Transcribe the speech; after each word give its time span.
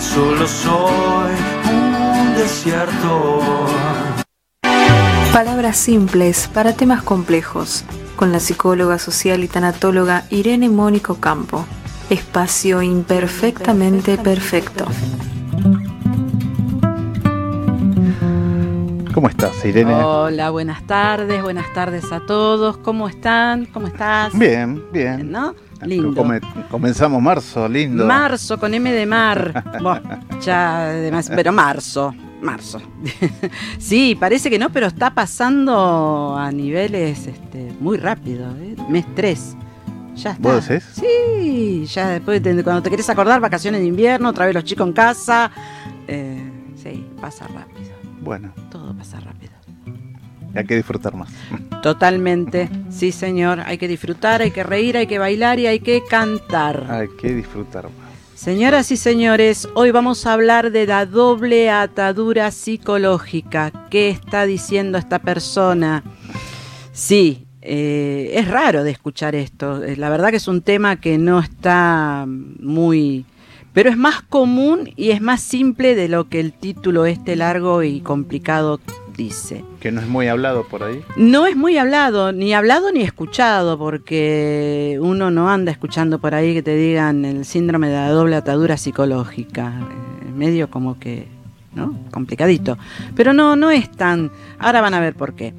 solo 0.00 0.48
soy 0.48 1.34
un 1.70 2.34
desierto. 2.34 3.40
Palabras 5.32 5.76
simples 5.76 6.48
para 6.52 6.72
temas 6.74 7.02
complejos, 7.02 7.84
con 8.16 8.32
la 8.32 8.40
psicóloga 8.40 8.98
social 8.98 9.44
y 9.44 9.48
tanatóloga 9.48 10.24
Irene 10.30 10.70
Mónico 10.70 11.16
Campo. 11.16 11.66
Espacio 12.08 12.82
imperfectamente 12.82 14.16
perfecto. 14.16 14.86
¿Cómo 19.12 19.28
estás, 19.28 19.64
Irene? 19.64 19.94
Hola, 19.94 20.50
buenas 20.50 20.86
tardes, 20.86 21.42
buenas 21.42 21.72
tardes 21.74 22.10
a 22.12 22.20
todos. 22.20 22.78
¿Cómo 22.78 23.08
están? 23.08 23.66
¿Cómo 23.66 23.86
estás? 23.86 24.38
Bien, 24.38 24.82
bien. 24.92 25.30
¿No? 25.30 25.54
Lindo. 25.84 26.24
comenzamos 26.70 27.20
marzo, 27.20 27.68
lindo. 27.68 28.06
Marzo 28.06 28.58
con 28.58 28.72
M 28.72 28.90
de 28.90 29.06
mar. 29.06 29.64
ya, 30.40 30.90
además, 30.90 31.30
pero 31.34 31.52
marzo, 31.52 32.14
marzo. 32.40 32.80
sí, 33.78 34.16
parece 34.18 34.48
que 34.50 34.58
no, 34.58 34.70
pero 34.70 34.86
está 34.86 35.10
pasando 35.10 36.36
a 36.36 36.50
niveles 36.50 37.26
este, 37.26 37.72
muy 37.80 37.98
rápido. 37.98 38.50
¿eh? 38.58 38.76
Mes 38.88 39.06
3. 39.14 39.56
Ya 40.16 40.30
está. 40.32 40.42
¿Vos 40.42 40.66
decís? 40.66 40.88
Sí, 40.92 41.84
ya 41.86 42.08
después, 42.08 42.40
cuando 42.64 42.82
te 42.82 42.90
querés 42.90 43.08
acordar, 43.10 43.40
vacaciones 43.40 43.80
de 43.80 43.86
invierno, 43.86 44.30
otra 44.30 44.46
vez 44.46 44.54
los 44.54 44.64
chicos 44.64 44.86
en 44.86 44.92
casa. 44.94 45.50
Eh, 46.08 46.50
sí, 46.82 47.06
pasa 47.20 47.46
rápido. 47.48 47.90
Bueno. 48.20 48.52
Todo 48.70 48.94
pasa 48.94 49.20
rápido. 49.20 49.52
Hay 50.56 50.64
que 50.64 50.76
disfrutar 50.76 51.14
más. 51.14 51.30
Totalmente, 51.82 52.68
sí 52.90 53.12
señor. 53.12 53.60
Hay 53.60 53.78
que 53.78 53.88
disfrutar, 53.88 54.42
hay 54.42 54.50
que 54.50 54.62
reír, 54.62 54.96
hay 54.96 55.06
que 55.06 55.18
bailar 55.18 55.58
y 55.58 55.66
hay 55.66 55.80
que 55.80 56.02
cantar. 56.08 56.86
Hay 56.90 57.08
que 57.20 57.34
disfrutar 57.34 57.84
más. 57.84 58.06
Señoras 58.34 58.90
y 58.90 58.96
señores, 58.96 59.66
hoy 59.74 59.90
vamos 59.92 60.26
a 60.26 60.34
hablar 60.34 60.70
de 60.70 60.86
la 60.86 61.06
doble 61.06 61.70
atadura 61.70 62.50
psicológica. 62.50 63.72
¿Qué 63.90 64.10
está 64.10 64.44
diciendo 64.44 64.98
esta 64.98 65.20
persona? 65.20 66.04
Sí, 66.92 67.46
eh, 67.62 68.32
es 68.34 68.46
raro 68.46 68.84
de 68.84 68.90
escuchar 68.90 69.34
esto. 69.34 69.82
Eh, 69.82 69.96
la 69.96 70.10
verdad 70.10 70.30
que 70.30 70.36
es 70.36 70.48
un 70.48 70.62
tema 70.62 71.00
que 71.00 71.18
no 71.18 71.40
está 71.40 72.26
muy... 72.26 73.24
Pero 73.72 73.90
es 73.90 73.96
más 73.96 74.22
común 74.22 74.90
y 74.96 75.10
es 75.10 75.20
más 75.20 75.40
simple 75.42 75.94
de 75.94 76.08
lo 76.08 76.28
que 76.28 76.38
el 76.40 76.52
título 76.52 77.06
este 77.06 77.36
largo 77.36 77.82
y 77.82 78.00
complicado 78.00 78.80
dice. 79.16 79.64
Que 79.80 79.90
no 79.90 80.00
es 80.00 80.06
muy 80.06 80.28
hablado 80.28 80.64
por 80.64 80.82
ahí. 80.82 81.02
No 81.16 81.46
es 81.46 81.56
muy 81.56 81.78
hablado, 81.78 82.32
ni 82.32 82.52
hablado 82.54 82.92
ni 82.92 83.02
escuchado, 83.02 83.78
porque 83.78 84.98
uno 85.00 85.30
no 85.30 85.50
anda 85.50 85.72
escuchando 85.72 86.18
por 86.20 86.34
ahí 86.34 86.54
que 86.54 86.62
te 86.62 86.76
digan 86.76 87.24
el 87.24 87.44
síndrome 87.44 87.88
de 87.88 87.94
la 87.94 88.10
doble 88.10 88.36
atadura 88.36 88.76
psicológica. 88.76 89.72
Eh, 89.80 90.30
medio 90.30 90.70
como 90.70 90.98
que, 90.98 91.26
¿no? 91.74 91.98
Complicadito. 92.10 92.78
Pero 93.14 93.32
no, 93.32 93.56
no 93.56 93.70
es 93.70 93.90
tan... 93.90 94.30
Ahora 94.58 94.80
van 94.80 94.94
a 94.94 95.00
ver 95.00 95.14
por 95.14 95.34
qué. 95.34 95.54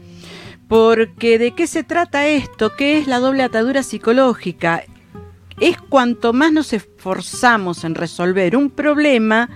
Porque 0.67 1.39
de 1.39 1.52
qué 1.52 1.66
se 1.66 1.83
trata 1.83 2.27
esto, 2.27 2.75
qué 2.75 2.97
es 2.97 3.08
la 3.08 3.19
doble 3.19 3.44
atadura 3.44 3.83
psicológica. 3.83 4.83
Es 5.59 5.77
cuanto 5.77 6.33
más 6.33 6.52
nos 6.52 6.73
esforzamos 6.73 7.83
en 7.83 7.95
resolver 7.95 8.55
un 8.55 8.69
problema 8.69 9.49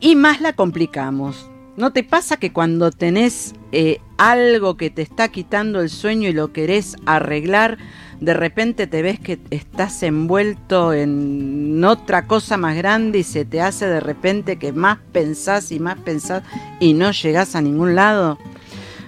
y 0.00 0.14
más 0.16 0.40
la 0.40 0.52
complicamos. 0.52 1.48
¿No 1.76 1.92
te 1.92 2.02
pasa 2.02 2.38
que 2.38 2.54
cuando 2.54 2.90
tenés 2.90 3.54
eh, 3.70 4.00
algo 4.16 4.78
que 4.78 4.88
te 4.88 5.02
está 5.02 5.28
quitando 5.28 5.82
el 5.82 5.90
sueño 5.90 6.30
y 6.30 6.32
lo 6.32 6.50
querés 6.50 6.96
arreglar, 7.04 7.76
de 8.18 8.32
repente 8.32 8.86
te 8.86 9.02
ves 9.02 9.20
que 9.20 9.38
estás 9.50 10.02
envuelto 10.02 10.94
en 10.94 11.84
otra 11.84 12.26
cosa 12.26 12.56
más 12.56 12.76
grande 12.76 13.18
y 13.18 13.24
se 13.24 13.44
te 13.44 13.60
hace 13.60 13.86
de 13.86 14.00
repente 14.00 14.56
que 14.56 14.72
más 14.72 14.98
pensás 15.12 15.70
y 15.70 15.78
más 15.78 15.98
pensás 15.98 16.42
y 16.80 16.94
no 16.94 17.10
llegás 17.10 17.54
a 17.54 17.60
ningún 17.60 17.94
lado? 17.94 18.38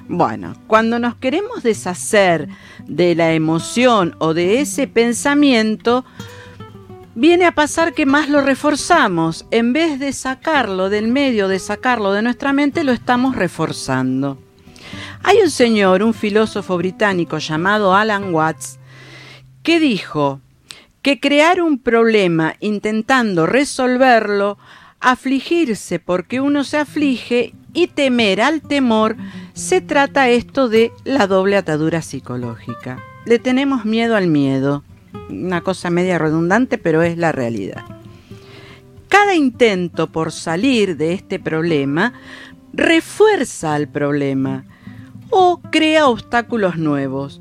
Bueno, 0.06 0.54
cuando 0.66 0.98
nos 0.98 1.16
queremos 1.16 1.62
deshacer 1.62 2.48
de 2.86 3.14
la 3.14 3.32
emoción 3.32 4.14
o 4.18 4.34
de 4.34 4.60
ese 4.60 4.86
pensamiento, 4.86 6.04
viene 7.18 7.46
a 7.46 7.52
pasar 7.52 7.94
que 7.94 8.06
más 8.06 8.28
lo 8.28 8.40
reforzamos. 8.40 9.44
En 9.50 9.72
vez 9.72 9.98
de 9.98 10.12
sacarlo 10.12 10.88
del 10.88 11.08
medio, 11.08 11.48
de 11.48 11.58
sacarlo 11.58 12.12
de 12.12 12.22
nuestra 12.22 12.52
mente, 12.52 12.84
lo 12.84 12.92
estamos 12.92 13.34
reforzando. 13.34 14.38
Hay 15.24 15.38
un 15.38 15.50
señor, 15.50 16.04
un 16.04 16.14
filósofo 16.14 16.76
británico 16.76 17.38
llamado 17.38 17.94
Alan 17.94 18.32
Watts, 18.32 18.78
que 19.64 19.80
dijo 19.80 20.40
que 21.02 21.18
crear 21.18 21.60
un 21.60 21.80
problema 21.80 22.54
intentando 22.60 23.46
resolverlo, 23.46 24.56
afligirse 25.00 25.98
porque 25.98 26.40
uno 26.40 26.62
se 26.62 26.78
aflige 26.78 27.52
y 27.72 27.88
temer 27.88 28.40
al 28.40 28.62
temor, 28.62 29.16
se 29.54 29.80
trata 29.80 30.28
esto 30.28 30.68
de 30.68 30.92
la 31.04 31.26
doble 31.26 31.56
atadura 31.56 32.00
psicológica. 32.00 33.00
Le 33.26 33.40
tenemos 33.40 33.84
miedo 33.84 34.14
al 34.14 34.28
miedo. 34.28 34.84
Una 35.28 35.60
cosa 35.62 35.90
media 35.90 36.18
redundante, 36.18 36.78
pero 36.78 37.02
es 37.02 37.16
la 37.16 37.32
realidad. 37.32 37.84
Cada 39.08 39.34
intento 39.34 40.06
por 40.06 40.32
salir 40.32 40.96
de 40.96 41.12
este 41.12 41.38
problema 41.38 42.12
refuerza 42.72 43.74
al 43.74 43.88
problema 43.88 44.64
o 45.30 45.60
crea 45.70 46.08
obstáculos 46.08 46.76
nuevos. 46.76 47.40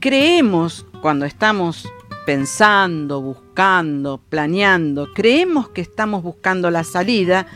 Creemos 0.00 0.86
cuando 1.00 1.26
estamos 1.26 1.88
pensando, 2.26 3.22
buscando, 3.22 4.20
planeando, 4.28 5.08
creemos 5.14 5.70
que 5.70 5.80
estamos 5.80 6.22
buscando 6.22 6.70
la 6.70 6.84
salida, 6.84 7.46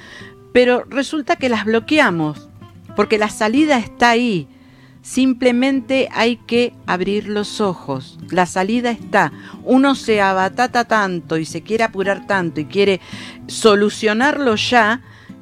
pero 0.53 0.85
resulta 0.89 1.37
que 1.37 1.51
las 1.51 1.67
bloqueamos, 1.67 2.49
porque 2.97 3.19
la 3.19 3.29
salida 3.29 3.79
está 3.79 4.11
ahí. 4.11 4.49
Simplemente 5.03 6.09
hay 6.13 6.37
que 6.37 6.73
abrir 6.87 7.27
los 7.27 7.61
ojos. 7.61 8.21
La 8.31 8.47
salida 8.47 8.93
está. 8.93 9.33
Uno 9.65 9.97
se 9.97 10.21
abatata 10.21 10.85
tanto 10.85 11.39
y 11.39 11.45
se 11.45 11.63
quiere 11.63 11.83
apurar 11.83 12.29
tanto 12.29 12.61
y 12.61 12.67
quiere 12.67 13.01
solucionarlo 13.49 14.55
ya, 14.55 15.01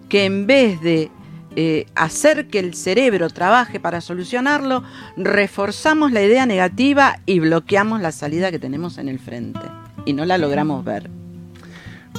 que 0.09 0.25
en 0.25 0.47
vez 0.47 0.81
de 0.81 1.11
eh, 1.57 1.85
hacer 1.95 2.49
que 2.49 2.59
el 2.59 2.73
cerebro 2.75 3.29
trabaje 3.29 3.81
para 3.81 4.01
solucionarlo, 4.01 4.83
reforzamos 5.19 6.11
la 6.11 6.23
idea 6.23 6.47
negativa 6.47 7.19
y 7.27 7.41
bloqueamos 7.41 8.01
la 8.01 8.13
salida 8.13 8.51
que 8.51 8.59
tenemos 8.59 8.97
en 8.97 9.09
el 9.09 9.19
frente. 9.19 9.61
Y 10.07 10.15
no 10.15 10.25
la 10.25 10.39
logramos 10.39 10.83
ver. 10.85 11.11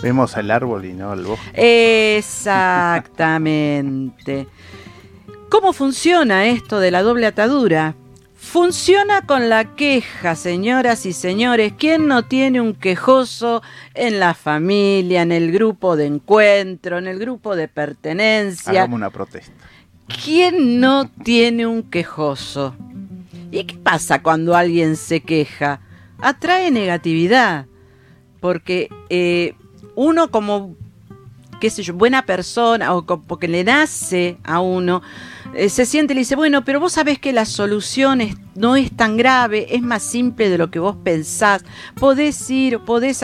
Vemos 0.04 0.38
el 0.38 0.52
árbol 0.52 0.86
y 0.86 0.94
no 0.94 1.12
el 1.14 1.24
bosque. 1.24 2.18
Exactamente. 2.18 4.48
¿Cómo 5.52 5.74
funciona 5.74 6.46
esto 6.46 6.80
de 6.80 6.92
la 6.92 7.04
doble 7.04 7.28
atadura? 7.28 7.94
Funciona 8.36 9.24
con 9.26 9.50
la 9.50 9.76
queja, 9.76 10.38
señoras 10.38 11.06
y 11.06 11.12
señores. 11.12 11.74
¿Quién 11.78 12.08
no 12.08 12.24
tiene 12.24 12.62
un 12.62 12.74
quejoso 12.74 13.62
en 13.94 14.22
la 14.22 14.34
familia, 14.34 15.24
en 15.24 15.34
el 15.34 15.52
grupo 15.52 15.98
de 15.98 16.06
encuentro, 16.06 17.00
en 17.00 17.08
el 17.08 17.20
grupo 17.20 17.58
de 17.58 17.68
pertenencia? 17.68 18.72
Hagamos 18.72 18.96
una 18.96 19.10
protesta. 19.10 19.52
¿Quién 20.24 20.80
no 20.80 21.10
tiene 21.10 21.68
un 21.68 21.84
quejoso? 21.84 22.74
¿Y 23.52 23.66
qué 23.66 23.76
pasa 23.76 24.24
cuando 24.24 24.56
alguien 24.56 24.96
se 24.96 25.20
queja? 25.20 25.82
Atrae 26.20 26.72
negatividad, 26.72 27.66
porque 28.40 28.88
eh, 29.10 29.56
uno 29.96 30.32
como, 30.32 30.78
qué 31.60 31.70
sé 31.70 31.84
yo, 31.84 31.94
buena 31.94 32.26
persona 32.26 32.96
o 32.96 33.06
porque 33.06 33.50
le 33.50 33.66
nace 33.66 34.38
a 34.46 34.62
uno, 34.62 35.02
eh, 35.56 35.70
se 35.70 35.86
siente 35.86 36.14
y 36.14 36.16
le 36.16 36.22
dice, 36.22 36.36
bueno, 36.36 36.64
pero 36.64 36.80
vos 36.80 36.94
sabés 36.94 37.20
que 37.20 37.34
la 37.34 37.46
solución 37.46 38.22
no 38.56 38.76
es 38.76 38.92
tan 38.92 39.18
grave, 39.18 39.68
es 39.76 39.82
más 39.82 40.04
simple 40.04 40.50
de 40.50 40.58
lo 40.58 40.72
que 40.72 40.80
vos 40.80 40.96
pensás, 41.04 41.64
podés 41.96 42.50
ir, 42.50 42.80
podés... 42.80 43.24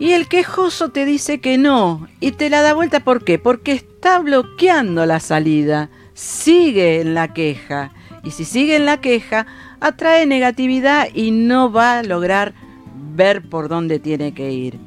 Y 0.00 0.12
el 0.12 0.28
quejoso 0.28 0.90
te 0.90 1.04
dice 1.04 1.40
que 1.40 1.58
no, 1.58 2.06
y 2.20 2.32
te 2.32 2.50
la 2.50 2.62
da 2.62 2.72
vuelta, 2.72 3.00
¿por 3.00 3.24
qué? 3.24 3.38
Porque 3.38 3.72
está 3.72 4.20
bloqueando 4.20 5.04
la 5.06 5.18
salida, 5.18 5.90
sigue 6.14 7.00
en 7.00 7.14
la 7.14 7.32
queja, 7.34 7.92
y 8.22 8.30
si 8.30 8.44
sigue 8.44 8.76
en 8.76 8.86
la 8.86 9.00
queja, 9.00 9.46
atrae 9.80 10.26
negatividad 10.26 11.08
y 11.14 11.30
no 11.30 11.72
va 11.72 11.98
a 11.98 12.02
lograr 12.02 12.54
ver 13.14 13.48
por 13.48 13.68
dónde 13.68 13.98
tiene 13.98 14.34
que 14.34 14.52
ir. 14.52 14.78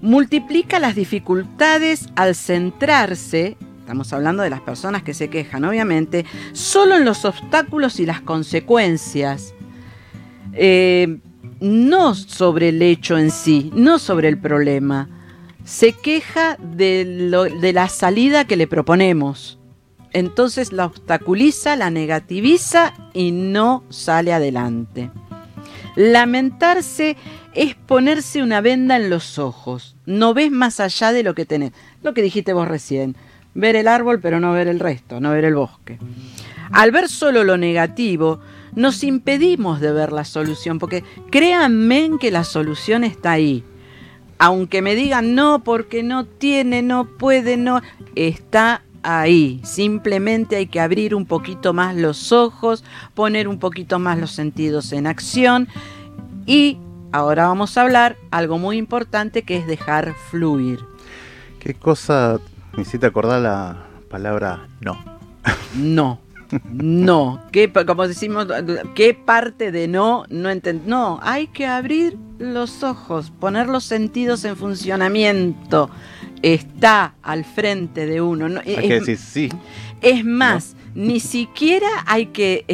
Multiplica 0.00 0.78
las 0.78 0.94
dificultades 0.94 2.08
al 2.14 2.34
centrarse, 2.34 3.56
estamos 3.88 4.12
hablando 4.12 4.42
de 4.42 4.50
las 4.50 4.60
personas 4.60 5.02
que 5.02 5.14
se 5.14 5.30
quejan, 5.30 5.64
obviamente, 5.64 6.26
solo 6.52 6.96
en 6.96 7.06
los 7.06 7.24
obstáculos 7.24 8.00
y 8.00 8.04
las 8.04 8.20
consecuencias, 8.20 9.54
eh, 10.52 11.20
no 11.60 12.14
sobre 12.14 12.68
el 12.68 12.82
hecho 12.82 13.16
en 13.16 13.30
sí, 13.30 13.70
no 13.74 13.98
sobre 13.98 14.28
el 14.28 14.36
problema. 14.36 15.08
Se 15.64 15.94
queja 15.94 16.58
de, 16.58 17.06
de 17.62 17.72
la 17.72 17.88
salida 17.88 18.44
que 18.44 18.58
le 18.58 18.66
proponemos. 18.66 19.58
Entonces 20.12 20.70
la 20.70 20.84
obstaculiza, 20.84 21.74
la 21.74 21.88
negativiza 21.88 22.92
y 23.14 23.30
no 23.30 23.84
sale 23.88 24.34
adelante. 24.34 25.10
Lamentarse 25.96 27.16
es 27.54 27.74
ponerse 27.74 28.42
una 28.42 28.60
venda 28.60 28.96
en 28.96 29.08
los 29.08 29.38
ojos. 29.38 29.96
No 30.04 30.34
ves 30.34 30.50
más 30.50 30.78
allá 30.78 31.10
de 31.12 31.22
lo 31.22 31.34
que 31.34 31.46
tenés. 31.46 31.72
Lo 32.02 32.12
que 32.12 32.20
dijiste 32.20 32.52
vos 32.52 32.68
recién. 32.68 33.16
Ver 33.54 33.76
el 33.76 33.88
árbol 33.88 34.20
pero 34.20 34.40
no 34.40 34.52
ver 34.52 34.68
el 34.68 34.80
resto, 34.80 35.20
no 35.20 35.30
ver 35.32 35.44
el 35.44 35.54
bosque. 35.54 35.98
Al 36.70 36.90
ver 36.90 37.08
solo 37.08 37.44
lo 37.44 37.56
negativo, 37.56 38.40
nos 38.74 39.02
impedimos 39.02 39.80
de 39.80 39.92
ver 39.92 40.12
la 40.12 40.24
solución, 40.24 40.78
porque 40.78 41.02
créanme 41.30 42.10
que 42.20 42.30
la 42.30 42.44
solución 42.44 43.04
está 43.04 43.32
ahí. 43.32 43.64
Aunque 44.38 44.82
me 44.82 44.94
digan 44.94 45.34
no, 45.34 45.64
porque 45.64 46.02
no 46.02 46.24
tiene, 46.24 46.82
no 46.82 47.06
puede, 47.06 47.56
no, 47.56 47.80
está 48.14 48.82
ahí. 49.02 49.60
Simplemente 49.64 50.56
hay 50.56 50.66
que 50.66 50.80
abrir 50.80 51.14
un 51.14 51.26
poquito 51.26 51.72
más 51.72 51.96
los 51.96 52.32
ojos, 52.32 52.84
poner 53.14 53.48
un 53.48 53.58
poquito 53.58 53.98
más 53.98 54.18
los 54.18 54.30
sentidos 54.30 54.92
en 54.92 55.06
acción 55.06 55.68
y 56.46 56.78
ahora 57.12 57.48
vamos 57.48 57.76
a 57.76 57.82
hablar 57.82 58.16
algo 58.30 58.58
muy 58.58 58.76
importante 58.76 59.42
que 59.42 59.56
es 59.56 59.66
dejar 59.66 60.14
fluir. 60.30 60.80
¿Qué 61.58 61.74
cosa 61.74 62.38
me 62.78 62.82
hiciste 62.82 63.06
acordar 63.06 63.40
la 63.42 63.76
palabra 64.08 64.68
no? 64.80 64.96
No. 65.74 66.20
No, 66.72 67.42
¿Qué, 67.52 67.70
como 67.72 68.08
decimos, 68.08 68.46
¿qué 68.94 69.12
parte 69.12 69.70
de 69.70 69.86
no 69.86 70.24
no 70.30 70.48
No, 70.86 71.20
hay 71.22 71.48
que 71.48 71.66
abrir 71.66 72.16
los 72.38 72.82
ojos, 72.84 73.30
poner 73.38 73.66
los 73.66 73.84
sentidos 73.84 74.44
en 74.44 74.56
funcionamiento. 74.56 75.90
Está 76.40 77.16
al 77.22 77.44
frente 77.44 78.06
de 78.06 78.22
uno. 78.22 78.46
hay 78.64 78.74
es, 78.74 78.80
que 78.80 79.00
decir 79.00 79.18
sí. 79.18 79.48
Es 80.00 80.24
más, 80.24 80.74
ni 80.94 81.20
siquiera 81.20 81.88
hay 82.06 82.26
que 82.26 82.64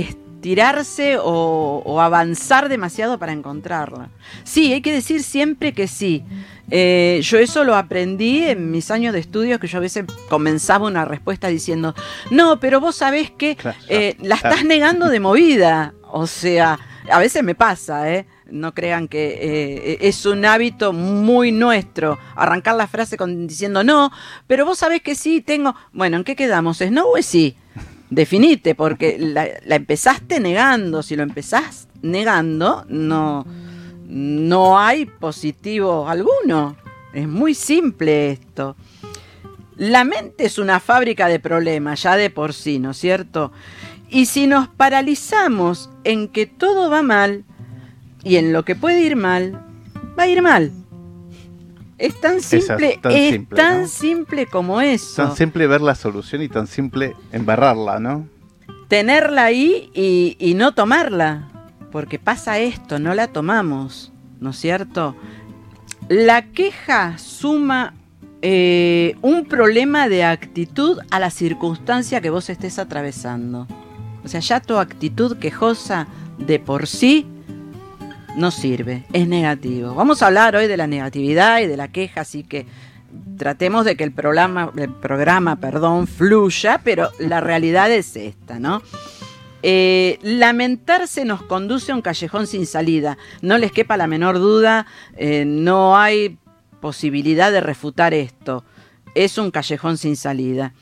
estirarse 0.44 1.16
o, 1.16 1.82
o, 1.86 2.00
avanzar 2.02 2.68
demasiado 2.68 3.18
para 3.18 3.32
encontrarla. 3.32 4.10
Sí, 4.44 4.74
hay 4.74 4.82
que 4.82 4.92
decir 4.92 5.22
siempre 5.22 5.72
que 5.72 5.88
sí. 5.88 6.22
Eh, 6.70 7.20
yo 7.22 7.38
eso 7.38 7.64
lo 7.64 7.74
aprendí 7.74 8.44
en 8.44 8.70
mis 8.70 8.90
años 8.90 9.14
de 9.14 9.20
estudio, 9.20 9.58
que 9.58 9.68
yo 9.68 9.78
a 9.78 9.80
veces 9.80 10.04
comenzaba 10.28 10.86
una 10.86 11.06
respuesta 11.06 11.48
diciendo, 11.48 11.94
no, 12.30 12.60
pero 12.60 12.78
vos 12.78 12.96
sabés 12.96 13.30
que 13.30 13.56
eh, 13.88 14.16
la 14.20 14.34
estás 14.34 14.66
negando 14.66 15.08
de 15.08 15.18
movida. 15.18 15.94
O 16.12 16.26
sea, 16.26 16.78
a 17.10 17.18
veces 17.18 17.42
me 17.42 17.54
pasa, 17.54 18.12
¿eh? 18.12 18.26
No 18.50 18.74
crean 18.74 19.08
que 19.08 19.38
eh, 19.40 19.98
es 20.02 20.26
un 20.26 20.44
hábito 20.44 20.92
muy 20.92 21.52
nuestro 21.52 22.18
arrancar 22.36 22.74
la 22.74 22.86
frase 22.86 23.16
con, 23.16 23.46
diciendo 23.46 23.82
no, 23.82 24.12
pero 24.46 24.66
vos 24.66 24.76
sabés 24.76 25.00
que 25.00 25.14
sí 25.14 25.40
tengo. 25.40 25.74
Bueno, 25.94 26.18
¿en 26.18 26.24
qué 26.24 26.36
quedamos? 26.36 26.82
¿Es 26.82 26.92
no 26.92 27.06
o 27.06 27.16
es 27.16 27.24
sí? 27.24 27.56
Definite, 28.14 28.74
porque 28.74 29.16
la, 29.18 29.46
empezaste 29.74 30.40
negando. 30.40 31.02
Si 31.02 31.16
lo 31.16 31.22
empezás 31.22 31.88
negando, 32.02 32.84
no 32.88 33.44
no 34.06 34.78
hay 34.78 35.06
positivo 35.06 36.08
alguno. 36.08 36.76
Es 37.12 37.26
muy 37.26 37.54
simple 37.54 38.30
esto. 38.30 38.76
La 39.76 40.04
mente 40.04 40.44
es 40.44 40.58
una 40.58 40.78
fábrica 40.78 41.26
de 41.26 41.40
problemas 41.40 42.02
ya 42.02 42.16
de 42.16 42.30
por 42.30 42.52
sí, 42.52 42.78
¿no 42.78 42.92
es 42.92 42.96
cierto? 42.96 43.50
Y 44.08 44.26
si 44.26 44.46
nos 44.46 44.68
paralizamos 44.68 45.90
en 46.04 46.28
que 46.28 46.46
todo 46.46 46.90
va 46.90 47.02
mal 47.02 47.44
y 48.22 48.36
en 48.36 48.52
lo 48.52 48.64
que 48.64 48.76
puede 48.76 49.00
ir 49.00 49.16
mal, 49.16 49.64
va 50.16 50.24
a 50.24 50.28
ir 50.28 50.42
mal. 50.42 50.70
Es 51.98 52.20
tan 52.20 52.40
simple, 52.40 52.98
es 53.04 53.48
tan, 53.48 53.88
simple, 53.88 54.46
como 54.46 54.80
eso. 54.80 55.22
Tan 55.22 55.36
simple 55.36 55.66
ver 55.66 55.80
la 55.80 55.94
solución 55.94 56.42
y 56.42 56.48
tan 56.48 56.66
simple 56.66 57.14
embarrarla, 57.32 58.00
¿no? 58.00 58.28
Tenerla 58.88 59.44
ahí 59.44 59.90
y, 59.94 60.36
y 60.38 60.54
no 60.54 60.74
tomarla 60.74 61.48
porque 61.92 62.18
pasa 62.18 62.58
esto, 62.58 62.98
no 62.98 63.14
la 63.14 63.28
tomamos, 63.28 64.12
¿no 64.40 64.50
es 64.50 64.56
cierto? 64.56 65.14
La 66.08 66.50
queja 66.50 67.16
suma 67.18 67.94
eh, 68.42 69.16
un 69.22 69.46
problema 69.46 70.06
de 70.08 70.22
actitud 70.22 70.98
a 71.10 71.18
la 71.18 71.30
circunstancia 71.30 72.20
que 72.20 72.28
vos 72.28 72.50
estés 72.50 72.78
atravesando. 72.78 73.66
O 74.22 74.28
sea, 74.28 74.40
ya 74.40 74.60
tu 74.60 74.76
actitud 74.76 75.38
quejosa 75.38 76.08
de 76.36 76.58
por 76.58 76.86
sí 76.86 77.26
no 78.36 78.50
sirve, 78.50 79.04
es 79.12 79.28
negativo. 79.28 79.94
Vamos 79.94 80.22
a 80.22 80.26
hablar 80.26 80.56
hoy 80.56 80.66
de 80.66 80.76
la 80.76 80.86
negatividad 80.86 81.60
y 81.60 81.66
de 81.66 81.76
la 81.76 81.88
queja, 81.88 82.22
así 82.22 82.42
que 82.42 82.66
tratemos 83.38 83.84
de 83.84 83.96
que 83.96 84.04
el 84.04 84.12
programa, 84.12 84.72
el 84.76 84.92
programa 84.92 85.56
perdón, 85.56 86.06
fluya, 86.06 86.80
pero 86.84 87.10
la 87.18 87.40
realidad 87.40 87.90
es 87.90 88.16
esta, 88.16 88.58
¿no? 88.58 88.82
Eh, 89.62 90.18
lamentarse 90.22 91.24
nos 91.24 91.42
conduce 91.42 91.92
a 91.92 91.94
un 91.94 92.02
callejón 92.02 92.46
sin 92.46 92.66
salida. 92.66 93.16
No 93.40 93.56
les 93.56 93.72
quepa 93.72 93.96
la 93.96 94.06
menor 94.06 94.38
duda, 94.38 94.86
eh, 95.16 95.44
no 95.46 95.96
hay 95.96 96.36
posibilidad 96.80 97.50
de 97.50 97.60
refutar 97.60 98.12
esto. 98.12 98.64
Es 99.14 99.38
un 99.38 99.50
callejón 99.50 99.96
sin 99.96 100.16
salida. 100.16 100.74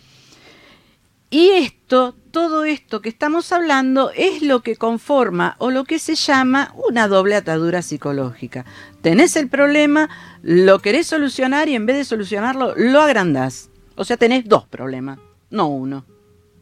Y 1.32 1.49
esto, 1.49 2.14
todo 2.31 2.67
esto 2.67 3.00
que 3.00 3.08
estamos 3.08 3.52
hablando, 3.52 4.11
es 4.14 4.43
lo 4.43 4.61
que 4.61 4.76
conforma 4.76 5.56
o 5.58 5.70
lo 5.70 5.84
que 5.84 5.99
se 5.99 6.14
llama 6.14 6.75
una 6.87 7.08
doble 7.08 7.37
atadura 7.37 7.81
psicológica. 7.81 8.67
Tenés 9.00 9.34
el 9.37 9.49
problema, 9.49 10.11
lo 10.43 10.81
querés 10.81 11.06
solucionar 11.06 11.70
y 11.70 11.75
en 11.75 11.87
vez 11.87 11.96
de 11.96 12.05
solucionarlo, 12.05 12.75
lo 12.76 13.00
agrandás. 13.00 13.70
O 13.94 14.05
sea, 14.05 14.19
tenés 14.19 14.46
dos 14.46 14.67
problemas, 14.67 15.20
no 15.49 15.69
uno. 15.69 16.05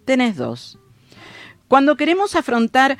Tenés 0.04 0.36
dos. 0.36 0.78
Cuando 1.66 1.96
queremos 1.96 2.36
afrontar 2.36 2.96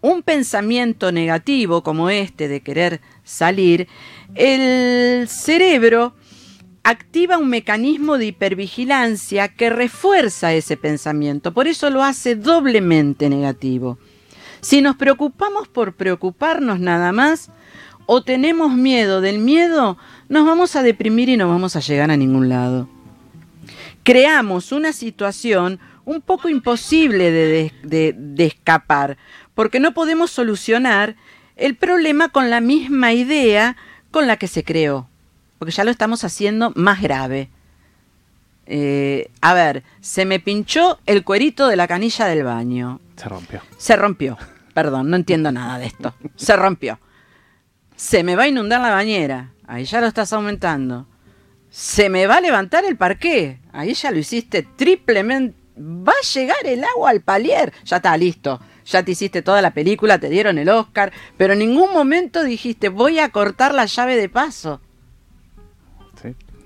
un 0.00 0.22
pensamiento 0.22 1.12
negativo 1.12 1.82
como 1.82 2.08
este 2.08 2.48
de 2.48 2.62
querer 2.62 3.02
salir, 3.22 3.86
el 4.34 5.28
cerebro 5.28 6.14
activa 6.84 7.38
un 7.38 7.48
mecanismo 7.48 8.18
de 8.18 8.26
hipervigilancia 8.26 9.48
que 9.48 9.70
refuerza 9.70 10.52
ese 10.52 10.76
pensamiento, 10.76 11.52
por 11.52 11.68
eso 11.68 11.90
lo 11.90 12.02
hace 12.02 12.34
doblemente 12.34 13.28
negativo. 13.28 13.98
Si 14.60 14.80
nos 14.80 14.96
preocupamos 14.96 15.68
por 15.68 15.94
preocuparnos 15.94 16.78
nada 16.78 17.12
más 17.12 17.50
o 18.06 18.22
tenemos 18.22 18.74
miedo 18.74 19.20
del 19.20 19.38
miedo, 19.38 19.96
nos 20.28 20.46
vamos 20.46 20.76
a 20.76 20.82
deprimir 20.82 21.28
y 21.28 21.36
no 21.36 21.48
vamos 21.48 21.76
a 21.76 21.80
llegar 21.80 22.10
a 22.10 22.16
ningún 22.16 22.48
lado. 22.48 22.88
Creamos 24.02 24.72
una 24.72 24.92
situación 24.92 25.78
un 26.04 26.20
poco 26.20 26.48
imposible 26.48 27.30
de, 27.30 28.14
escapar, 28.38 29.16
porque 29.54 29.80
no 29.80 29.94
podemos 29.94 30.30
solucionar 30.30 31.16
el 31.56 31.76
problema 31.76 32.28
con 32.30 32.50
la 32.50 32.60
misma 32.60 33.12
idea 33.12 33.76
con 34.10 34.26
la 34.26 34.36
que 34.36 34.48
se 34.48 34.64
creó, 34.64 35.08
porque 35.62 35.70
ya 35.70 35.84
lo 35.84 35.92
estamos 35.92 36.24
haciendo 36.24 36.72
más 36.74 37.00
grave. 37.00 37.48
Eh, 38.66 39.30
a 39.40 39.54
ver, 39.54 39.84
se 40.00 40.24
me 40.24 40.40
pinchó 40.40 40.98
el 41.06 41.22
cuerito 41.22 41.68
de 41.68 41.76
la 41.76 41.86
canilla 41.86 42.26
del 42.26 42.42
baño. 42.42 42.98
Se 43.14 43.28
rompió. 43.28 43.62
Se 43.76 43.94
rompió. 43.94 44.36
Perdón, 44.74 45.08
no 45.08 45.14
entiendo 45.14 45.52
nada 45.52 45.78
de 45.78 45.86
esto. 45.86 46.16
Se 46.34 46.56
rompió. 46.56 46.98
Se 47.94 48.24
me 48.24 48.34
va 48.34 48.42
a 48.42 48.48
inundar 48.48 48.80
la 48.80 48.90
bañera. 48.90 49.52
Ahí 49.68 49.84
ya 49.84 50.00
lo 50.00 50.08
estás 50.08 50.32
aumentando. 50.32 51.06
Se 51.70 52.08
me 52.08 52.26
va 52.26 52.38
a 52.38 52.40
levantar 52.40 52.84
el 52.84 52.96
parqué. 52.96 53.60
Ahí 53.72 53.94
ya 53.94 54.10
lo 54.10 54.18
hiciste 54.18 54.64
triplemente 54.64 55.62
va 55.78 56.12
a 56.12 56.26
llegar 56.34 56.56
el 56.64 56.82
agua 56.82 57.10
al 57.10 57.20
palier. 57.20 57.72
Ya 57.84 57.98
está, 57.98 58.16
listo. 58.16 58.60
Ya 58.84 59.04
te 59.04 59.12
hiciste 59.12 59.42
toda 59.42 59.62
la 59.62 59.72
película, 59.72 60.18
te 60.18 60.28
dieron 60.28 60.58
el 60.58 60.68
Oscar, 60.70 61.12
pero 61.36 61.52
en 61.52 61.60
ningún 61.60 61.92
momento 61.92 62.42
dijiste, 62.42 62.88
voy 62.88 63.20
a 63.20 63.28
cortar 63.28 63.74
la 63.74 63.86
llave 63.86 64.16
de 64.16 64.28
paso. 64.28 64.80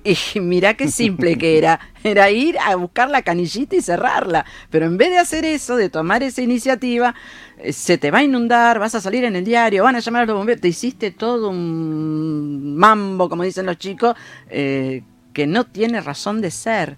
Y 0.34 0.40
mirá 0.40 0.75
qué 0.75 0.88
simple 0.88 1.36
que 1.36 1.58
era. 1.58 1.80
Era 2.04 2.30
ir 2.30 2.56
a 2.58 2.76
buscar 2.76 3.10
la 3.10 3.22
canillita 3.22 3.76
y 3.76 3.82
cerrarla. 3.82 4.44
Pero 4.70 4.86
en 4.86 4.96
vez 4.96 5.10
de 5.10 5.18
hacer 5.18 5.44
eso, 5.44 5.76
de 5.76 5.88
tomar 5.88 6.22
esa 6.22 6.42
iniciativa, 6.42 7.14
eh, 7.58 7.72
se 7.72 7.98
te 7.98 8.10
va 8.10 8.18
a 8.18 8.22
inundar, 8.22 8.78
vas 8.78 8.94
a 8.94 9.00
salir 9.00 9.25
en 9.25 9.34
el 9.34 9.44
diario, 9.44 9.82
van 9.82 9.96
a 9.96 10.00
llamar 10.00 10.22
a 10.22 10.26
los 10.26 10.36
bomberos. 10.36 10.60
Te 10.60 10.68
hiciste 10.68 11.10
todo 11.10 11.50
un 11.50 12.76
mambo, 12.76 13.28
como 13.28 13.42
dicen 13.42 13.66
los 13.66 13.78
chicos, 13.78 14.14
eh, 14.48 15.02
que 15.32 15.46
no 15.46 15.64
tiene 15.64 16.00
razón 16.00 16.40
de 16.40 16.50
ser. 16.50 16.96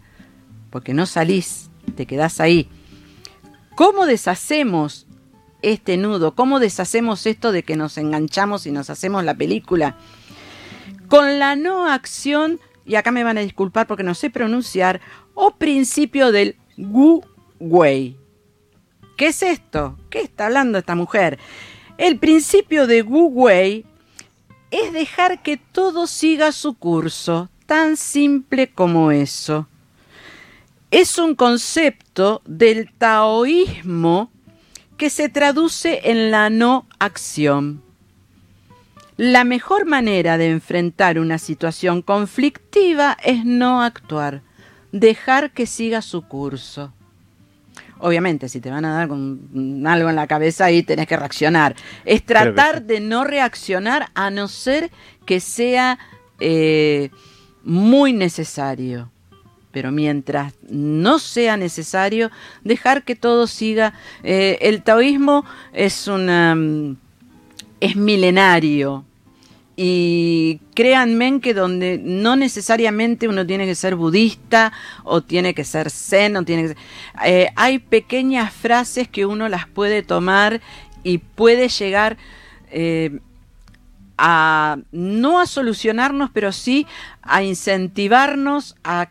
Porque 0.70 0.92
no 0.92 1.06
salís 1.06 1.70
te 1.92 2.06
quedás 2.06 2.40
ahí. 2.40 2.68
¿Cómo 3.74 4.06
deshacemos 4.06 5.06
este 5.62 5.96
nudo? 5.96 6.34
¿Cómo 6.34 6.60
deshacemos 6.60 7.26
esto 7.26 7.52
de 7.52 7.62
que 7.62 7.76
nos 7.76 7.98
enganchamos 7.98 8.66
y 8.66 8.72
nos 8.72 8.90
hacemos 8.90 9.24
la 9.24 9.34
película? 9.34 9.96
Con 11.08 11.38
la 11.38 11.56
no 11.56 11.86
acción, 11.90 12.60
y 12.88 12.96
acá 12.96 13.12
me 13.12 13.22
van 13.22 13.38
a 13.38 13.42
disculpar 13.42 13.86
porque 13.86 14.02
no 14.02 14.14
sé 14.14 14.30
pronunciar, 14.30 15.00
o 15.34 15.52
principio 15.52 16.32
del 16.32 16.56
Gu 16.76 17.22
Wei. 17.60 18.16
¿Qué 19.16 19.28
es 19.28 19.42
esto? 19.42 19.96
¿Qué 20.10 20.22
está 20.22 20.46
hablando 20.46 20.78
esta 20.78 20.96
mujer? 20.96 21.38
El 21.98 22.18
principio 22.18 22.88
de 22.88 23.02
Gu 23.02 23.28
Wei 23.28 23.84
es 24.72 24.92
dejar 24.92 25.42
que 25.42 25.56
todo 25.56 26.08
siga 26.08 26.50
su 26.50 26.74
curso, 26.74 27.48
tan 27.66 27.96
simple 27.96 28.72
como 28.72 29.12
eso 29.12 29.68
es 30.90 31.18
un 31.18 31.34
concepto 31.34 32.42
del 32.46 32.90
taoísmo 32.92 34.30
que 34.96 35.10
se 35.10 35.28
traduce 35.28 36.10
en 36.10 36.30
la 36.30 36.50
no 36.50 36.86
acción. 36.98 37.82
La 39.18 39.42
mejor 39.42 39.84
manera 39.84 40.38
de 40.38 40.48
enfrentar 40.48 41.18
una 41.18 41.38
situación 41.38 42.02
conflictiva 42.02 43.16
es 43.24 43.44
no 43.44 43.82
actuar, 43.82 44.42
dejar 44.92 45.50
que 45.50 45.66
siga 45.66 46.02
su 46.02 46.22
curso. 46.22 46.92
Obviamente, 47.98 48.48
si 48.48 48.60
te 48.60 48.70
van 48.70 48.84
a 48.84 48.94
dar 48.94 49.08
con 49.08 49.84
algo 49.88 50.08
en 50.08 50.14
la 50.14 50.28
cabeza 50.28 50.66
ahí 50.66 50.84
tenés 50.84 51.08
que 51.08 51.16
reaccionar. 51.16 51.74
Es 52.04 52.24
tratar 52.24 52.82
de 52.82 53.00
no 53.00 53.24
reaccionar 53.24 54.06
a 54.14 54.30
no 54.30 54.46
ser 54.46 54.92
que 55.26 55.40
sea 55.40 55.98
eh, 56.38 57.10
muy 57.64 58.12
necesario. 58.12 59.10
Pero 59.72 59.90
mientras 59.90 60.54
no 60.70 61.18
sea 61.18 61.56
necesario, 61.56 62.30
dejar 62.62 63.02
que 63.02 63.16
todo 63.16 63.48
siga. 63.48 63.94
Eh, 64.22 64.58
el 64.60 64.84
taoísmo 64.84 65.44
es 65.72 66.06
una 66.06 66.54
mm, 66.54 66.96
es 67.80 67.96
milenario 67.96 69.04
y 69.80 70.60
créanme 70.74 71.40
que 71.40 71.54
donde 71.54 72.00
no 72.02 72.34
necesariamente 72.34 73.28
uno 73.28 73.46
tiene 73.46 73.64
que 73.64 73.76
ser 73.76 73.94
budista 73.94 74.72
o 75.04 75.22
tiene 75.22 75.54
que 75.54 75.62
ser 75.62 75.88
zen 75.88 76.36
o 76.36 76.42
tiene 76.42 76.66
que 76.66 76.76
eh, 77.24 77.50
hay 77.54 77.78
pequeñas 77.78 78.52
frases 78.52 79.06
que 79.06 79.24
uno 79.24 79.48
las 79.48 79.68
puede 79.68 80.02
tomar 80.02 80.60
y 81.04 81.18
puede 81.18 81.68
llegar 81.68 82.16
eh, 82.72 83.20
a 84.16 84.78
no 84.90 85.38
a 85.38 85.46
solucionarnos 85.46 86.30
pero 86.32 86.50
sí 86.50 86.84
a 87.22 87.44
incentivarnos 87.44 88.74
a 88.82 89.10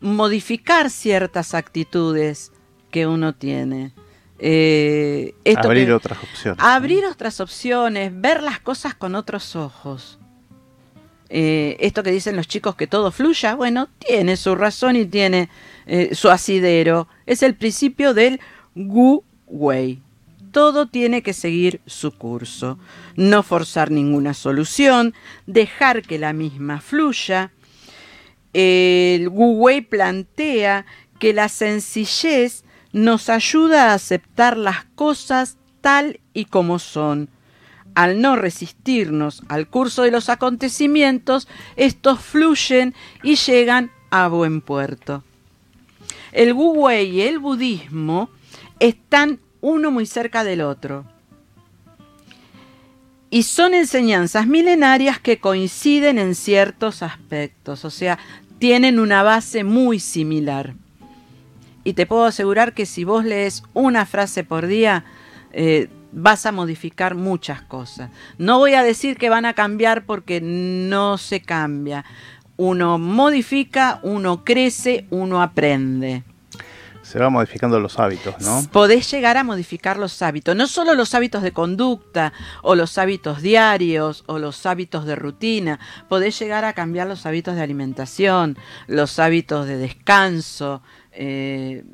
modificar 0.00 0.90
ciertas 0.90 1.54
actitudes 1.54 2.52
que 2.90 3.06
uno 3.06 3.34
tiene 3.34 3.92
eh, 4.38 5.34
abrir 5.56 5.92
otras 5.92 6.22
opciones. 6.22 6.64
Abrir 6.64 7.04
otras 7.06 7.40
opciones, 7.40 8.12
ver 8.14 8.42
las 8.42 8.60
cosas 8.60 8.94
con 8.94 9.14
otros 9.14 9.56
ojos. 9.56 10.18
Eh, 11.28 11.76
esto 11.80 12.02
que 12.02 12.12
dicen 12.12 12.36
los 12.36 12.46
chicos 12.46 12.76
que 12.76 12.86
todo 12.86 13.10
fluya, 13.10 13.54
bueno, 13.54 13.88
tiene 13.98 14.36
su 14.36 14.54
razón 14.54 14.96
y 14.96 15.06
tiene 15.06 15.48
eh, 15.86 16.14
su 16.14 16.30
asidero. 16.30 17.08
Es 17.26 17.42
el 17.42 17.54
principio 17.54 18.14
del 18.14 18.40
Gu 18.74 19.24
Wei. 19.46 20.02
Todo 20.52 20.86
tiene 20.86 21.22
que 21.22 21.32
seguir 21.32 21.80
su 21.86 22.12
curso. 22.12 22.78
No 23.16 23.42
forzar 23.42 23.90
ninguna 23.90 24.34
solución, 24.34 25.14
dejar 25.46 26.02
que 26.02 26.18
la 26.18 26.32
misma 26.32 26.80
fluya. 26.80 27.52
El 28.52 29.28
Gu 29.28 29.56
Wei 29.56 29.80
plantea 29.80 30.86
que 31.18 31.32
la 31.32 31.48
sencillez 31.48 32.64
nos 32.96 33.28
ayuda 33.28 33.90
a 33.90 33.94
aceptar 33.94 34.56
las 34.56 34.86
cosas 34.94 35.58
tal 35.82 36.18
y 36.32 36.46
como 36.46 36.78
son. 36.78 37.28
Al 37.94 38.22
no 38.22 38.36
resistirnos 38.36 39.42
al 39.48 39.68
curso 39.68 40.02
de 40.02 40.10
los 40.10 40.30
acontecimientos, 40.30 41.46
estos 41.76 42.20
fluyen 42.20 42.94
y 43.22 43.36
llegan 43.36 43.90
a 44.10 44.28
buen 44.28 44.62
puerto. 44.62 45.22
El 46.32 46.54
Wu 46.54 46.86
Wei 46.86 47.10
y 47.10 47.20
el 47.20 47.38
budismo 47.38 48.30
están 48.80 49.40
uno 49.60 49.90
muy 49.90 50.06
cerca 50.06 50.42
del 50.42 50.62
otro. 50.62 51.04
Y 53.28 53.42
son 53.42 53.74
enseñanzas 53.74 54.46
milenarias 54.46 55.20
que 55.20 55.38
coinciden 55.38 56.16
en 56.18 56.34
ciertos 56.34 57.02
aspectos, 57.02 57.84
o 57.84 57.90
sea, 57.90 58.18
tienen 58.58 58.98
una 58.98 59.22
base 59.22 59.64
muy 59.64 60.00
similar 60.00 60.76
y 61.86 61.92
te 61.92 62.04
puedo 62.04 62.24
asegurar 62.24 62.72
que 62.74 62.84
si 62.84 63.04
vos 63.04 63.24
lees 63.24 63.62
una 63.72 64.06
frase 64.06 64.42
por 64.42 64.66
día, 64.66 65.04
eh, 65.52 65.88
vas 66.10 66.44
a 66.44 66.50
modificar 66.50 67.14
muchas 67.14 67.62
cosas. 67.62 68.10
No 68.38 68.58
voy 68.58 68.74
a 68.74 68.82
decir 68.82 69.16
que 69.16 69.28
van 69.30 69.44
a 69.44 69.54
cambiar 69.54 70.04
porque 70.04 70.40
no 70.40 71.16
se 71.16 71.42
cambia. 71.42 72.04
Uno 72.56 72.98
modifica, 72.98 74.00
uno 74.02 74.42
crece, 74.42 75.06
uno 75.10 75.40
aprende. 75.40 76.24
Se 77.02 77.20
va 77.20 77.30
modificando 77.30 77.78
los 77.78 78.00
hábitos, 78.00 78.34
¿no? 78.40 78.66
Podés 78.72 79.08
llegar 79.08 79.36
a 79.36 79.44
modificar 79.44 79.96
los 79.96 80.20
hábitos, 80.22 80.56
no 80.56 80.66
solo 80.66 80.92
los 80.96 81.14
hábitos 81.14 81.44
de 81.44 81.52
conducta 81.52 82.32
o 82.62 82.74
los 82.74 82.98
hábitos 82.98 83.42
diarios 83.42 84.24
o 84.26 84.40
los 84.40 84.66
hábitos 84.66 85.04
de 85.04 85.14
rutina, 85.14 85.78
podés 86.08 86.36
llegar 86.36 86.64
a 86.64 86.72
cambiar 86.72 87.06
los 87.06 87.24
hábitos 87.24 87.54
de 87.54 87.62
alimentación, 87.62 88.58
los 88.88 89.20
hábitos 89.20 89.68
de 89.68 89.76
descanso, 89.76 90.82
eh, 91.16 91.84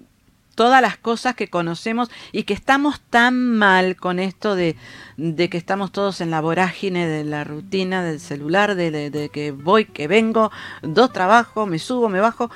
todas 0.54 0.82
las 0.82 0.96
cosas 0.96 1.34
que 1.34 1.48
conocemos 1.48 2.10
y 2.30 2.44
que 2.44 2.54
estamos 2.54 3.00
tan 3.00 3.56
mal 3.56 3.96
con 3.96 4.18
esto 4.18 4.54
de, 4.54 4.76
que 5.16 5.56
estamos 5.56 5.92
todos 5.92 6.20
en 6.20 6.30
la 6.30 6.40
vorágine 6.40 7.06
de 7.06 7.24
la 7.24 7.44
rutina 7.44 8.04
del 8.04 8.20
celular, 8.20 8.74
de, 8.74 9.30
que 9.32 9.52
voy, 9.52 9.86
que 9.86 10.08
vengo, 10.08 10.50
dos 10.82 11.12
trabajos, 11.12 11.68
me 11.68 11.78
subo, 11.78 12.08
me 12.08 12.20
bajo. 12.20 12.50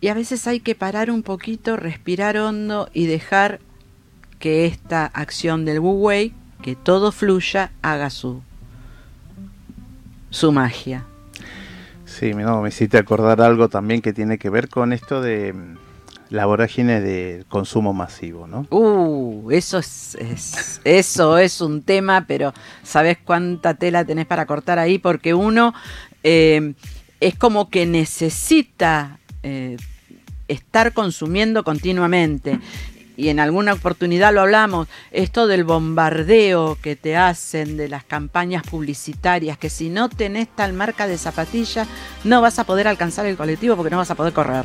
Y 0.00 0.08
a 0.08 0.14
veces 0.14 0.46
hay 0.46 0.60
que 0.60 0.74
parar 0.74 1.10
un 1.10 1.22
poquito, 1.22 1.76
respirar 1.76 2.36
hondo 2.36 2.88
y 2.92 3.06
dejar 3.06 3.60
que 4.38 4.66
esta 4.66 5.06
acción 5.06 5.64
del 5.64 5.80
Wu 5.80 5.92
Wei, 5.92 6.34
que 6.62 6.74
todo 6.74 7.12
fluya, 7.12 7.72
haga 7.82 8.10
su, 8.10 8.42
su 10.30 10.50
magia. 10.50 11.06
Sí, 12.18 12.34
no, 12.34 12.60
me 12.60 12.68
hiciste 12.68 12.98
acordar 12.98 13.40
algo 13.40 13.68
también 13.68 14.02
que 14.02 14.12
tiene 14.12 14.38
que 14.38 14.50
ver 14.50 14.68
con 14.68 14.92
esto 14.92 15.22
de 15.22 15.52
mm, 15.54 15.76
la 16.28 16.44
vorágine 16.44 17.00
del 17.00 17.46
consumo 17.46 17.94
masivo, 17.94 18.46
¿no? 18.46 18.66
Uh, 18.70 19.50
eso 19.50 19.78
es, 19.78 20.16
eso 20.84 21.38
es 21.38 21.60
un 21.62 21.82
tema, 21.82 22.26
pero 22.26 22.52
¿sabes 22.82 23.16
cuánta 23.24 23.74
tela 23.74 24.04
tenés 24.04 24.26
para 24.26 24.44
cortar 24.44 24.78
ahí? 24.78 24.98
Porque 24.98 25.32
uno 25.32 25.72
eh, 26.22 26.74
es 27.20 27.34
como 27.36 27.70
que 27.70 27.86
necesita 27.86 29.18
eh, 29.42 29.78
estar 30.48 30.92
consumiendo 30.92 31.64
continuamente 31.64 32.60
y 33.22 33.28
en 33.28 33.38
alguna 33.38 33.74
oportunidad 33.74 34.34
lo 34.34 34.40
hablamos, 34.40 34.88
esto 35.12 35.46
del 35.46 35.62
bombardeo 35.62 36.76
que 36.82 36.96
te 36.96 37.16
hacen 37.16 37.76
de 37.76 37.88
las 37.88 38.02
campañas 38.02 38.64
publicitarias, 38.64 39.56
que 39.56 39.70
si 39.70 39.90
no 39.90 40.08
tenés 40.08 40.48
tal 40.48 40.72
marca 40.72 41.06
de 41.06 41.16
zapatilla, 41.16 41.86
no 42.24 42.40
vas 42.40 42.58
a 42.58 42.64
poder 42.64 42.88
alcanzar 42.88 43.24
el 43.26 43.36
colectivo 43.36 43.76
porque 43.76 43.90
no 43.92 43.98
vas 43.98 44.10
a 44.10 44.16
poder 44.16 44.32
correr. 44.32 44.64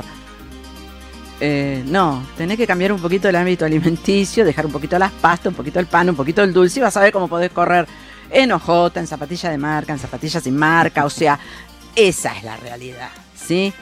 Eh, 1.38 1.84
no, 1.86 2.26
tenés 2.36 2.56
que 2.56 2.66
cambiar 2.66 2.90
un 2.90 3.00
poquito 3.00 3.28
el 3.28 3.36
ámbito 3.36 3.64
alimenticio, 3.64 4.44
dejar 4.44 4.66
un 4.66 4.72
poquito 4.72 4.98
las 4.98 5.12
pastas, 5.12 5.52
un 5.52 5.54
poquito 5.54 5.78
el 5.78 5.86
pan, 5.86 6.10
un 6.10 6.16
poquito 6.16 6.42
el 6.42 6.52
dulce 6.52 6.80
y 6.80 6.82
vas 6.82 6.96
a 6.96 7.00
ver 7.00 7.12
cómo 7.12 7.28
podés 7.28 7.52
correr 7.52 7.86
en 8.28 8.50
ojota, 8.50 8.98
en 8.98 9.06
zapatilla 9.06 9.50
de 9.50 9.58
marca, 9.58 9.92
en 9.92 10.00
zapatilla 10.00 10.40
sin 10.40 10.56
marca, 10.56 11.04
o 11.04 11.10
sea, 11.10 11.38
esa 11.94 12.36
es 12.36 12.42
la 12.42 12.56
realidad, 12.56 13.10
¿sí? 13.36 13.72